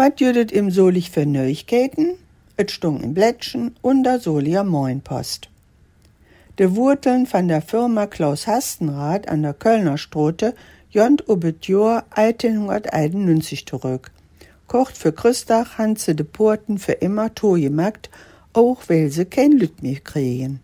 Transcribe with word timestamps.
Wat 0.00 0.20
jüdet 0.20 0.52
im 0.52 0.70
Solich 0.70 1.10
für 1.10 1.26
Neuigkeiten? 1.26 2.14
Et 2.56 2.70
stung 2.70 3.00
im 3.00 3.14
Blättchen 3.14 3.74
und 3.82 4.04
der 4.04 4.20
Solier 4.20 4.62
Moinpost. 4.62 5.50
De 6.56 6.76
Wurteln 6.76 7.26
von 7.26 7.48
der 7.48 7.62
Firma 7.62 8.06
Klaus 8.06 8.46
Hastenrath 8.46 9.26
an 9.26 9.42
der 9.42 9.54
Kölner 9.54 9.98
Strote 9.98 10.54
jont 10.88 11.28
ubet 11.28 11.66
Jahr 11.66 12.04
1891 12.10 13.66
zurück. 13.66 14.12
Kocht 14.68 14.96
für 14.96 15.12
Christach 15.12 15.78
han 15.78 15.94
de 15.94 16.22
Porten 16.22 16.78
für 16.78 16.92
immer 16.92 17.34
to 17.34 17.54
gemacht, 17.54 18.08
auch 18.52 18.84
weil 18.86 19.10
sie 19.10 19.24
kein 19.24 19.50
Lüt 19.50 19.82
mehr 19.82 19.98
kriegen. 19.98 20.60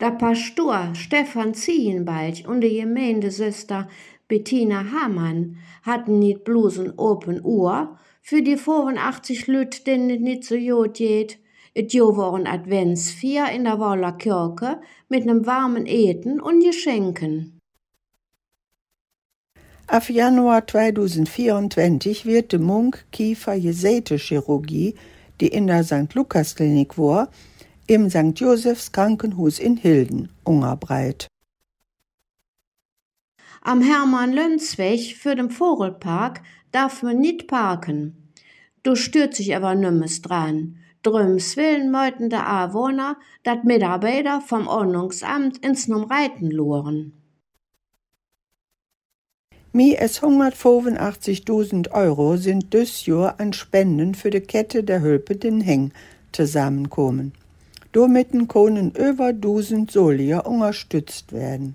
Der 0.00 0.12
Pastor 0.12 0.94
Stefan 0.94 1.52
Ziehenbalch 1.52 2.46
und 2.46 2.62
die 2.62 2.80
Gemeindesüster 2.80 3.86
Bettina 4.28 4.90
Hamann 4.90 5.56
hatten 5.82 6.18
nicht 6.18 6.44
bloß 6.44 6.80
ein 6.80 6.98
Open 6.98 7.40
Ohr 7.42 7.98
für 8.22 8.42
die 8.42 8.56
85 8.56 9.46
Lüt, 9.46 9.86
denen 9.86 10.22
nicht 10.22 10.44
so 10.44 10.56
gut 10.56 10.94
geht. 10.94 11.38
Et 11.74 11.92
Jo 11.92 12.16
waren 12.16 12.46
Adventsvier 12.46 13.50
in 13.54 13.64
der 13.64 13.78
Waller 13.78 14.12
Kirche 14.12 14.80
mit 15.08 15.26
nem 15.26 15.46
warmen 15.46 15.86
Eten 15.86 16.40
und 16.40 16.64
Geschenken. 16.64 17.60
Auf 19.88 20.10
Januar 20.10 20.66
2024 20.66 22.26
wird 22.26 22.50
de 22.50 22.58
Munk 22.58 23.04
Kiefer 23.12 23.60
Gesäte 23.60 24.16
Chirurgie, 24.16 24.96
die 25.40 25.48
in 25.48 25.68
der 25.68 25.84
St. 25.84 26.12
Lukas 26.14 26.56
Klinik 26.56 26.98
war, 26.98 27.28
im 27.86 28.10
St. 28.10 28.32
Josephs 28.34 28.90
Krankenhaus 28.90 29.60
in 29.60 29.76
Hilden, 29.76 30.30
ungerbreit. 30.42 31.28
Am 33.66 33.82
Hermann-Lönzweg 33.82 35.16
für 35.16 35.34
den 35.34 35.50
Vogelpark 35.50 36.40
darf 36.70 37.02
man 37.02 37.18
nicht 37.18 37.48
parken. 37.48 38.30
Du 38.84 38.94
stört 38.94 39.34
sich 39.34 39.56
aber 39.56 39.74
nimmes 39.74 40.22
dran. 40.22 40.76
Drüms 41.02 41.56
willen 41.56 41.90
meuten 41.90 42.30
der 42.30 42.46
Awohner, 42.48 43.16
dat 43.42 43.64
Mitarbeiter 43.64 44.40
vom 44.40 44.68
Ordnungsamt 44.68 45.66
ins 45.66 45.88
Num 45.88 46.04
Reiten 46.04 46.52
loren. 46.52 47.20
Mehr 49.72 50.00
als 50.00 50.22
185.000 50.22 51.90
Euro 51.90 52.36
sind 52.36 52.72
dieses 52.72 53.04
Jahr 53.06 53.40
an 53.40 53.52
Spenden 53.52 54.14
für 54.14 54.30
die 54.30 54.42
Kette 54.42 54.84
der 54.84 55.02
Hülpe 55.02 55.34
den 55.34 55.60
Heng 55.60 55.90
zusammenkommen. 56.30 57.32
Damit 57.90 58.28
können 58.48 58.92
über 58.92 59.30
1000 59.30 59.90
Solier 59.90 60.46
unterstützt 60.46 61.32
werden. 61.32 61.74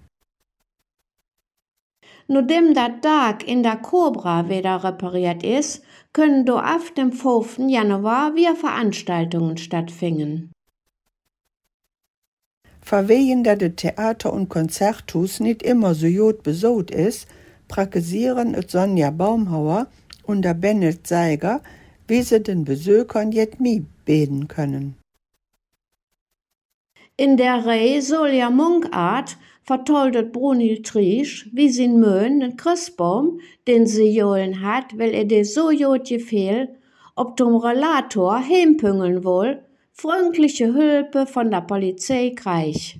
Nachdem 2.33 2.73
dat 2.73 3.01
Tag 3.01 3.45
in 3.45 3.61
der 3.61 3.75
Cobra 3.75 4.47
wieder 4.47 4.85
repariert 4.85 5.43
ist, 5.43 5.83
können 6.13 6.45
do 6.45 6.59
auf 6.59 6.91
dem 6.91 7.11
5. 7.11 7.67
Januar 7.67 8.35
wieder 8.35 8.55
Veranstaltungen 8.55 9.57
stattfinden. 9.57 10.49
Verwehen, 12.79 13.43
dass 13.43 13.59
das 13.59 13.75
Theater- 13.75 14.31
und 14.31 14.47
Konzerthus 14.47 15.41
nicht 15.41 15.61
immer 15.61 15.93
so 15.93 16.07
gut 16.07 16.41
besucht 16.41 16.89
ist, 16.89 17.27
praktizieren 17.67 18.53
et 18.53 18.71
Sonja 18.71 19.11
Baumhauer 19.11 19.87
und 20.23 20.43
der 20.43 20.53
Bennett 20.53 21.07
Seiger, 21.07 21.59
wie 22.07 22.21
sie 22.21 22.41
den 22.41 22.63
Besuchern 22.63 23.33
jetzt 23.33 23.59
mi 23.59 23.85
beten 24.05 24.47
können. 24.47 25.00
In 27.21 27.37
der 27.37 27.67
Reihe 27.67 28.01
Solja 28.01 28.49
Munkart 28.49 29.37
vertoldet 29.61 30.31
Brunil 30.33 30.81
Triesch, 30.81 31.47
wie 31.53 31.69
sin 31.69 31.99
Möhn 31.99 32.39
den 32.39 32.57
Christbaum, 32.57 33.39
den 33.67 33.85
sie 33.85 34.09
johlen 34.09 34.63
hat, 34.63 34.97
weil 34.97 35.13
er 35.13 35.25
de 35.25 35.43
so 35.43 35.69
jod 35.69 36.09
gefehl, 36.09 36.69
ob 37.15 37.37
dem 37.37 37.55
Relator 37.55 38.39
heimpüngeln 38.39 39.23
wohl, 39.23 39.63
freundliche 39.93 40.73
Hülpe 40.73 41.27
von 41.27 41.51
der 41.51 41.61
Polizei 41.61 42.33
kreich. 42.35 42.99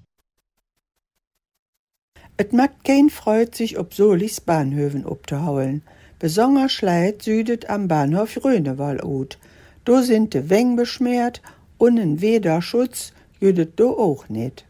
Et 2.38 2.54
macht 2.54 2.84
kein 2.84 3.10
Freud 3.10 3.56
sich 3.56 3.80
ob 3.80 3.96
Solis 3.96 4.40
Bahnhöfen 4.40 5.04
obzuhaulen. 5.04 5.82
Besonders 6.20 6.74
schleit 6.74 7.24
südet 7.24 7.72
am 7.72 7.88
Bahnhof 7.88 8.46
Rönewall 8.46 9.04
ut. 9.04 9.40
Do 9.84 10.04
sind 10.04 10.36
de 10.36 10.52
Weng 10.52 10.76
beschmiert 10.76 11.42
und 11.80 11.98
en 11.98 12.22
Wederschutz 12.22 13.14
jüdet 13.42 13.80
do 13.80 13.98
auch 13.98 14.30
net. 14.30 14.66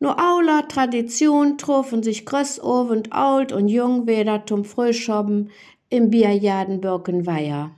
No 0.00 0.10
auler 0.10 0.66
Tradition 0.66 1.58
troffen 1.58 2.02
sich 2.02 2.24
Grössowend 2.24 3.12
alt 3.12 3.52
und 3.52 3.68
jung 3.68 4.06
wieder 4.06 4.44
zum 4.46 4.64
Frühschobben 4.64 5.50
im 5.90 6.10
Bierjaden 6.10 6.80
Birkenweier. 6.80 7.70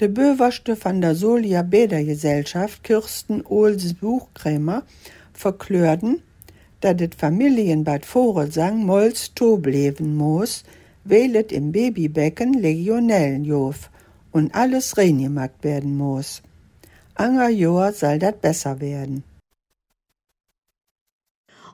De 0.00 0.08
Böverste 0.08 0.76
van 0.84 1.00
der 1.00 1.14
Solia 1.14 1.62
Bädergesellschaft 1.62 2.82
Kirsten 2.84 3.44
Ohlses 3.44 3.94
Buchkrämer 3.94 4.84
verklörden, 5.32 6.22
dat 6.80 7.00
et 7.00 7.14
Familienbad 7.14 8.04
Vogelsang 8.06 8.84
molls 8.84 9.34
tobleven 9.34 10.16
muss, 10.16 10.64
wählet 11.04 11.52
im 11.52 11.72
Babybecken 11.72 12.54
Legionellen 12.54 13.44
jof 13.44 13.90
und 14.32 14.54
alles 14.54 14.96
reingemacht 14.98 15.62
werden 15.62 15.96
muss. 15.96 16.42
Anger 17.14 17.50
Joa 17.50 17.92
soll 17.92 18.18
dat 18.18 18.40
besser 18.40 18.80
werden. 18.80 19.22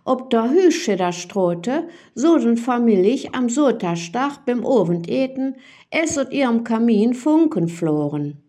Ob 0.04 0.30
der 0.30 0.50
Hüschederstrote 0.50 1.88
so 2.14 2.38
den 2.38 2.56
Familie 2.56 3.28
am 3.32 3.48
Sotterstach 3.48 4.38
beim 4.38 4.64
Ofeneten 4.64 5.56
es 5.91 6.16
und 6.16 6.32
ihrem 6.32 6.64
Kamin 6.64 7.14
Funken 7.14 7.69
floren. 7.69 8.42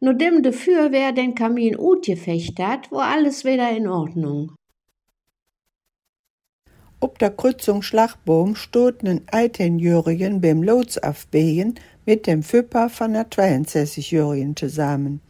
Nur 0.00 0.14
dem 0.14 0.42
de 0.42 0.52
Fürwehr 0.52 1.12
den 1.12 1.34
Kamin 1.34 1.76
utgefecht 1.78 2.58
hat, 2.58 2.90
war 2.92 3.06
alles 3.14 3.44
wieder 3.44 3.70
in 3.70 3.88
Ordnung. 3.88 4.52
Ob 7.00 7.18
der 7.20 7.30
Kreuzung 7.30 7.82
Schlagbaum 7.82 8.56
stoten 8.56 9.22
ein 9.30 10.40
beim 10.40 10.62
Lotsaufbehen 10.62 11.78
mit 12.06 12.26
dem 12.26 12.42
Füpper 12.42 12.90
von 12.90 13.12
der 13.12 13.30
62-Jährigen 13.30 14.56
zusammen. 14.56 15.20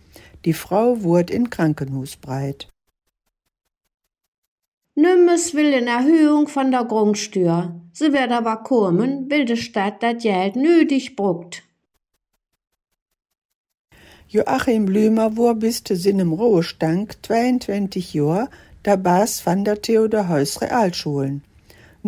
Die 0.46 0.54
Frau 0.54 1.02
wurde 1.02 1.34
in 1.34 1.50
Krankenhaus 1.50 2.16
breit. 2.16 2.68
Nümmes 4.94 5.54
will 5.54 5.72
in 5.74 5.86
Erhöhung 5.86 6.48
von 6.48 6.70
der 6.70 6.84
Grundsteuer. 6.84 7.78
Sie 7.92 8.12
wird 8.12 8.32
aber 8.32 8.56
kommen, 8.58 9.30
will 9.30 9.44
die 9.44 9.56
Stadt 9.56 10.02
das 10.02 10.22
Geld 10.22 10.56
nötig 10.56 11.16
bruckt. 11.16 11.62
Joachim 14.28 14.86
Blümer 14.86 15.36
war 15.36 15.54
bis 15.54 15.84
zu 15.84 15.96
seinem 15.96 16.32
Ruhestand 16.32 17.18
22 17.24 18.14
Jahre 18.14 18.48
der 18.84 18.96
Bas 18.96 19.40
von 19.40 19.64
der 19.64 19.80
Theodor 19.80 20.28
Heuss 20.28 20.60
Realschulen. 20.60 21.42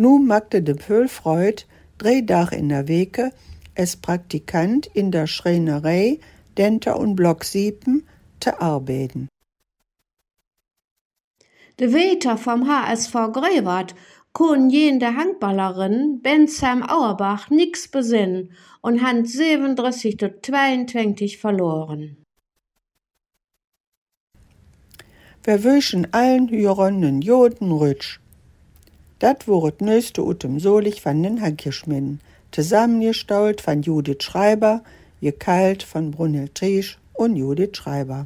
Nun 0.01 0.25
magte 0.25 0.63
de 0.63 0.73
Pöhlfreud 0.73 1.67
drei 1.99 2.21
Dach 2.21 2.51
in 2.51 2.69
der 2.69 2.87
Weke 2.87 3.31
als 3.77 3.97
Praktikant 3.97 4.87
in 4.87 5.11
der 5.11 5.27
Schreinerei, 5.27 6.19
Denter 6.57 6.99
und 6.99 7.15
Blocksiepen 7.15 8.07
zu 8.39 8.59
arbeiten. 8.59 9.27
De 11.79 11.93
Weter 11.93 12.37
vom 12.37 12.67
HSV 12.67 13.13
Grewart 13.31 13.93
kon 14.33 14.71
jen 14.71 14.99
der 14.99 15.15
Handballerin 15.15 16.21
Bensheim 16.23 16.81
Auerbach 16.81 17.51
nix 17.51 17.87
besinnen 17.87 18.53
und 18.81 19.03
han 19.03 19.25
37 19.25 20.17
zu 20.17 20.41
22 20.41 21.37
verloren. 21.37 22.23
Wir 25.43 25.63
wünschen 25.63 26.11
allen 26.11 26.49
Hyrerinnen 26.49 27.21
Joden 27.21 27.71
Rütsch. 27.71 28.20
Dat 29.21 29.47
wurdet 29.47 29.81
nöste 29.81 30.23
utem 30.23 30.59
Solich 30.59 31.05
van 31.05 31.21
den 31.21 31.41
Hankirschminnen, 31.41 32.21
zusammengestault 32.49 33.61
von 33.61 33.83
Judith 33.83 34.23
Schreiber, 34.23 34.81
gekalt 35.21 35.83
von 35.83 36.09
Brunhild 36.09 36.55
Triesch 36.55 36.97
und 37.13 37.35
Judith 37.35 37.77
Schreiber. 37.77 38.25